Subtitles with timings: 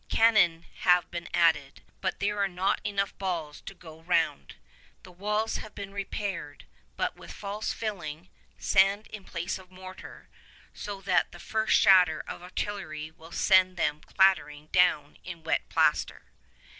[0.09, 4.55] Cannon have been added, but there are not enough balls to go round.
[5.03, 6.65] The walls have been repaired,
[6.97, 8.27] but with false filling
[8.57, 10.27] (sand in place of mortar),
[10.73, 16.23] so that the first shatter of artillery will send them clattering down in wet plaster.